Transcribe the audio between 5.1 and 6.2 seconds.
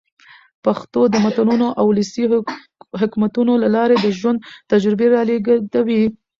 را لېږدوي.